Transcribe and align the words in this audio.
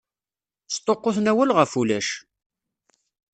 Sṭuqquten 0.75 1.29
awal 1.31 1.51
ɣef 1.57 1.71
ulac! 1.81 2.09